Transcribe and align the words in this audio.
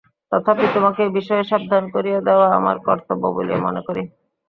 তথাপি 0.31 0.65
তোমাকে 0.75 1.01
এ 1.03 1.15
বিষয়ে 1.17 1.43
সাবধান 1.43 1.83
করিয়া 1.95 2.19
দেওয়া 2.27 2.47
আমার 2.59 2.77
কর্তব্য 2.87 3.23
বলিয়া 3.35 3.59
মনে 3.65 3.81
করি। 3.87 4.01